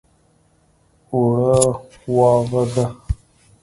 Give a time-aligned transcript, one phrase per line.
[1.11, 1.59] اوړه
[2.15, 2.85] واغږه!